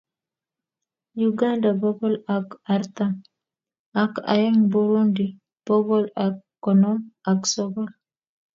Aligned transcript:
Uganda 1.27 1.69
bogol 1.81 2.15
ak 2.35 2.47
artam 2.75 3.13
ak 4.03 4.13
aeng 4.33 4.59
Burundi 4.71 5.27
bogol 5.65 6.03
ak 6.25 6.33
konom 6.63 6.97
ak 7.31 7.39
sogol 7.53 7.89